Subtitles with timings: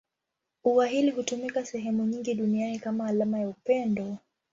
[0.63, 4.17] Ua hili hutumika sehemu nyingi duniani kama alama ya upendo.